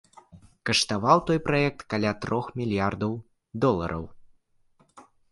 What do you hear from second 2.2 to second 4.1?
трох мільярдаў долараў.